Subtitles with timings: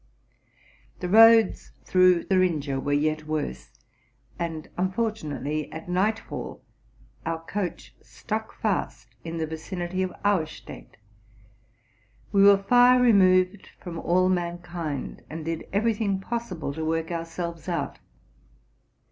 [0.99, 3.69] The roads through Thuringia were yet worse;
[4.39, 6.63] and unfortu nately, at night fall,
[7.23, 10.97] our coach stuck fast in the vicinity of Auerstadt.
[12.31, 17.69] We were far removed from all mankind, and did every thing possible to work ourselves
[17.69, 17.99] out.